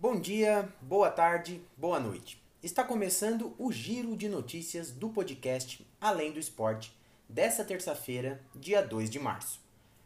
Bom 0.00 0.18
dia, 0.18 0.66
boa 0.80 1.10
tarde, 1.10 1.60
boa 1.76 2.00
noite. 2.00 2.42
Está 2.62 2.82
começando 2.82 3.54
o 3.58 3.70
giro 3.70 4.16
de 4.16 4.30
notícias 4.30 4.90
do 4.90 5.10
podcast 5.10 5.86
Além 6.00 6.32
do 6.32 6.38
Esporte, 6.38 6.96
dessa 7.28 7.62
terça-feira, 7.62 8.40
dia 8.54 8.80
2 8.80 9.10
de 9.10 9.18
março. 9.18 9.60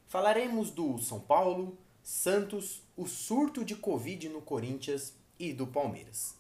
Falaremos 0.08 0.72
do 0.72 0.98
São 0.98 1.20
Paulo, 1.20 1.78
Santos, 2.02 2.82
o 2.96 3.06
surto 3.06 3.64
de 3.64 3.76
Covid 3.76 4.28
no 4.30 4.42
Corinthians 4.42 5.14
e 5.38 5.52
do 5.52 5.64
Palmeiras. 5.64 6.34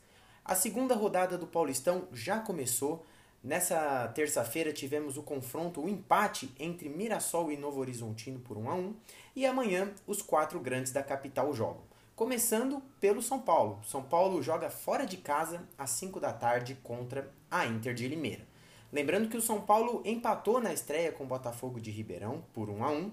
A 0.44 0.56
segunda 0.56 0.96
rodada 0.96 1.38
do 1.38 1.46
Paulistão 1.46 2.08
já 2.12 2.40
começou. 2.40 3.06
Nessa 3.40 4.08
terça-feira 4.16 4.72
tivemos 4.72 5.16
o 5.16 5.22
confronto, 5.22 5.80
o 5.80 5.88
empate 5.88 6.52
entre 6.58 6.88
Mirassol 6.88 7.52
e 7.52 7.56
Novo 7.56 7.78
Horizontino 7.78 8.40
por 8.40 8.56
1 8.56 8.68
a 8.68 8.74
1 8.74 8.96
e 9.36 9.46
amanhã 9.46 9.94
os 10.08 10.22
quatro 10.22 10.58
grandes 10.58 10.90
da 10.90 11.04
capital 11.04 11.54
jogam. 11.54 11.93
Começando 12.16 12.80
pelo 13.00 13.20
São 13.20 13.40
Paulo. 13.40 13.80
São 13.84 14.00
Paulo 14.00 14.40
joga 14.40 14.70
fora 14.70 15.04
de 15.04 15.16
casa 15.16 15.68
às 15.76 15.90
5 15.90 16.20
da 16.20 16.32
tarde 16.32 16.78
contra 16.80 17.28
a 17.50 17.66
Inter 17.66 17.92
de 17.92 18.06
Limeira. 18.06 18.46
Lembrando 18.92 19.28
que 19.28 19.36
o 19.36 19.42
São 19.42 19.60
Paulo 19.60 20.00
empatou 20.04 20.60
na 20.60 20.72
estreia 20.72 21.10
com 21.10 21.24
o 21.24 21.26
Botafogo 21.26 21.80
de 21.80 21.90
Ribeirão 21.90 22.44
por 22.52 22.70
1 22.70 22.84
a 22.84 22.90
1 22.92 23.12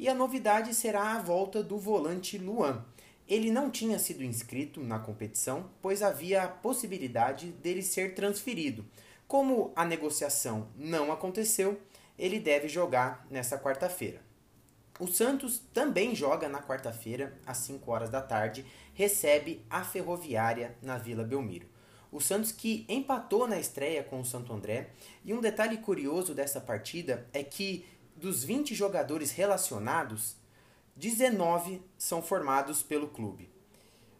e 0.00 0.08
a 0.08 0.14
novidade 0.14 0.74
será 0.74 1.12
a 1.12 1.22
volta 1.22 1.62
do 1.62 1.78
volante 1.78 2.38
Luan. 2.38 2.84
Ele 3.28 3.52
não 3.52 3.70
tinha 3.70 4.00
sido 4.00 4.24
inscrito 4.24 4.80
na 4.80 4.98
competição, 4.98 5.70
pois 5.80 6.02
havia 6.02 6.42
a 6.42 6.48
possibilidade 6.48 7.52
dele 7.52 7.82
ser 7.82 8.16
transferido. 8.16 8.84
Como 9.28 9.72
a 9.76 9.84
negociação 9.84 10.66
não 10.74 11.12
aconteceu, 11.12 11.80
ele 12.18 12.40
deve 12.40 12.66
jogar 12.66 13.24
nessa 13.30 13.56
quarta-feira. 13.56 14.28
O 15.00 15.06
Santos 15.06 15.62
também 15.72 16.14
joga 16.14 16.46
na 16.46 16.62
quarta-feira, 16.62 17.34
às 17.46 17.56
5 17.56 17.90
horas 17.90 18.10
da 18.10 18.20
tarde, 18.20 18.66
recebe 18.92 19.64
a 19.70 19.82
Ferroviária 19.82 20.76
na 20.82 20.98
Vila 20.98 21.24
Belmiro. 21.24 21.66
O 22.12 22.20
Santos 22.20 22.52
que 22.52 22.84
empatou 22.86 23.48
na 23.48 23.58
estreia 23.58 24.04
com 24.04 24.20
o 24.20 24.24
Santo 24.26 24.52
André. 24.52 24.90
E 25.24 25.32
um 25.32 25.40
detalhe 25.40 25.78
curioso 25.78 26.34
dessa 26.34 26.60
partida 26.60 27.26
é 27.32 27.42
que 27.42 27.86
dos 28.14 28.44
20 28.44 28.74
jogadores 28.74 29.30
relacionados, 29.30 30.36
19 30.96 31.80
são 31.96 32.20
formados 32.20 32.82
pelo 32.82 33.08
clube. 33.08 33.50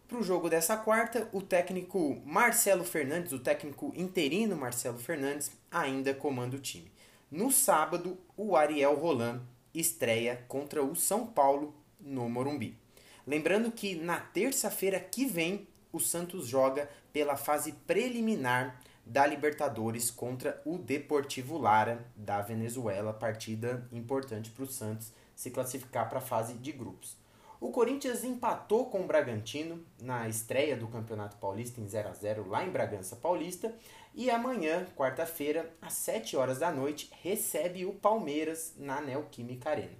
Para 0.07 0.17
o 0.17 0.23
jogo 0.23 0.49
dessa 0.49 0.75
quarta, 0.75 1.29
o 1.31 1.43
técnico 1.43 2.19
Marcelo 2.25 2.83
Fernandes, 2.83 3.33
o 3.33 3.39
técnico 3.39 3.93
interino 3.95 4.55
Marcelo 4.55 4.97
Fernandes, 4.97 5.51
ainda 5.69 6.11
comanda 6.11 6.57
o 6.57 6.59
time. 6.59 6.91
No 7.29 7.51
sábado, 7.51 8.17
o 8.35 8.55
Ariel 8.55 8.95
Roland 8.95 9.41
estreia 9.73 10.43
contra 10.47 10.83
o 10.83 10.95
São 10.95 11.25
Paulo 11.25 11.73
no 11.99 12.27
Morumbi. 12.29 12.77
Lembrando 13.25 13.71
que 13.71 13.95
na 13.95 14.19
terça-feira 14.19 14.99
que 14.99 15.25
vem 15.25 15.67
o 15.91 15.99
Santos 15.99 16.47
joga 16.47 16.89
pela 17.13 17.35
fase 17.35 17.73
preliminar 17.85 18.81
da 19.05 19.25
Libertadores 19.25 20.09
contra 20.09 20.61
o 20.65 20.77
Deportivo 20.77 21.57
Lara 21.57 22.05
da 22.15 22.41
Venezuela, 22.41 23.13
partida 23.13 23.87
importante 23.91 24.49
para 24.51 24.63
o 24.63 24.67
Santos 24.67 25.11
se 25.35 25.49
classificar 25.49 26.07
para 26.07 26.19
a 26.19 26.21
fase 26.21 26.53
de 26.53 26.71
grupos. 26.71 27.17
O 27.61 27.69
Corinthians 27.69 28.23
empatou 28.23 28.87
com 28.87 29.01
o 29.01 29.05
Bragantino 29.05 29.85
na 30.01 30.27
estreia 30.27 30.75
do 30.75 30.87
Campeonato 30.87 31.37
Paulista 31.37 31.79
em 31.79 31.87
0 31.87 32.09
a 32.09 32.13
0 32.13 32.49
lá 32.49 32.65
em 32.65 32.71
Bragança 32.71 33.15
Paulista 33.15 33.71
e 34.15 34.31
amanhã, 34.31 34.87
quarta-feira, 34.95 35.71
às 35.79 35.93
7 35.93 36.35
horas 36.35 36.57
da 36.57 36.71
noite, 36.71 37.11
recebe 37.21 37.85
o 37.85 37.93
Palmeiras 37.93 38.73
na 38.79 38.99
Neoquímica 38.99 39.69
Arena. 39.69 39.95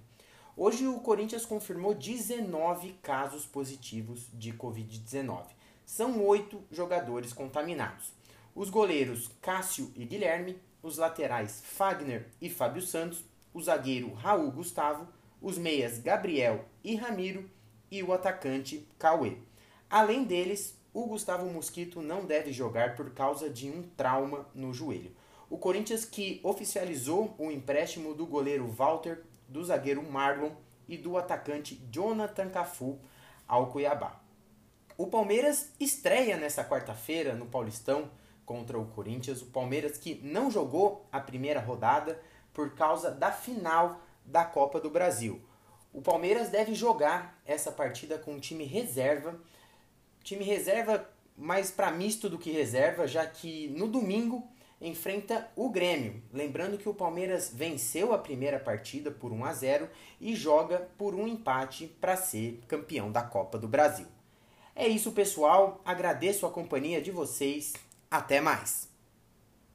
Hoje 0.56 0.88
o 0.88 0.98
Corinthians 0.98 1.46
confirmou 1.46 1.94
19 1.94 2.94
casos 2.94 3.46
positivos 3.46 4.26
de 4.34 4.52
Covid-19. 4.52 5.44
São 5.86 6.20
oito 6.26 6.64
jogadores 6.68 7.32
contaminados. 7.32 8.12
Os 8.56 8.70
goleiros 8.70 9.30
Cássio 9.40 9.92
e 9.94 10.04
Guilherme, 10.04 10.60
os 10.82 10.98
laterais 10.98 11.62
Fagner 11.64 12.26
e 12.40 12.50
Fábio 12.50 12.82
Santos, 12.82 13.24
o 13.54 13.62
zagueiro 13.62 14.12
Raul 14.14 14.50
Gustavo, 14.50 15.06
os 15.40 15.58
meias 15.58 15.98
Gabriel 15.98 16.64
e 16.84 16.94
Ramiro 16.94 17.50
e 17.92 18.02
o 18.02 18.10
atacante 18.10 18.88
Cauê. 18.98 19.36
Além 19.90 20.24
deles, 20.24 20.74
o 20.94 21.04
Gustavo 21.04 21.44
Mosquito 21.50 22.00
não 22.00 22.24
deve 22.24 22.50
jogar 22.50 22.96
por 22.96 23.10
causa 23.10 23.50
de 23.50 23.68
um 23.68 23.82
trauma 23.82 24.48
no 24.54 24.72
joelho. 24.72 25.14
O 25.50 25.58
Corinthians 25.58 26.06
que 26.06 26.40
oficializou 26.42 27.34
o 27.36 27.50
empréstimo 27.50 28.14
do 28.14 28.24
goleiro 28.24 28.66
Walter, 28.66 29.22
do 29.46 29.62
zagueiro 29.62 30.02
Marlon 30.02 30.52
e 30.88 30.96
do 30.96 31.18
atacante 31.18 31.86
Jonathan 31.90 32.48
Cafu 32.48 32.98
ao 33.46 33.66
Cuiabá. 33.66 34.18
O 34.96 35.08
Palmeiras 35.08 35.70
estreia 35.78 36.38
nesta 36.38 36.64
quarta-feira 36.64 37.34
no 37.34 37.44
Paulistão 37.44 38.10
contra 38.46 38.78
o 38.78 38.86
Corinthians. 38.86 39.42
O 39.42 39.46
Palmeiras 39.46 39.98
que 39.98 40.18
não 40.24 40.50
jogou 40.50 41.06
a 41.12 41.20
primeira 41.20 41.60
rodada 41.60 42.18
por 42.54 42.74
causa 42.74 43.10
da 43.10 43.30
final 43.30 44.00
da 44.24 44.46
Copa 44.46 44.80
do 44.80 44.88
Brasil. 44.88 45.42
O 45.92 46.00
Palmeiras 46.00 46.48
deve 46.48 46.74
jogar 46.74 47.40
essa 47.44 47.70
partida 47.70 48.18
com 48.18 48.40
time 48.40 48.64
reserva, 48.64 49.38
time 50.22 50.44
reserva 50.44 51.08
mais 51.36 51.70
para 51.70 51.90
misto 51.90 52.28
do 52.28 52.38
que 52.38 52.50
reserva, 52.50 53.06
já 53.06 53.26
que 53.26 53.68
no 53.68 53.86
domingo 53.86 54.46
enfrenta 54.80 55.48
o 55.54 55.68
Grêmio. 55.68 56.22
Lembrando 56.32 56.78
que 56.78 56.88
o 56.88 56.94
Palmeiras 56.94 57.50
venceu 57.54 58.12
a 58.12 58.18
primeira 58.18 58.58
partida 58.58 59.10
por 59.10 59.32
1 59.32 59.44
a 59.44 59.52
0 59.52 59.88
e 60.20 60.34
joga 60.34 60.88
por 60.98 61.14
um 61.14 61.28
empate 61.28 61.86
para 62.00 62.16
ser 62.16 62.60
campeão 62.66 63.12
da 63.12 63.22
Copa 63.22 63.58
do 63.58 63.68
Brasil. 63.68 64.06
É 64.74 64.88
isso, 64.88 65.12
pessoal. 65.12 65.80
Agradeço 65.84 66.46
a 66.46 66.50
companhia 66.50 67.00
de 67.00 67.10
vocês. 67.10 67.74
Até 68.10 68.40
mais. 68.40 68.91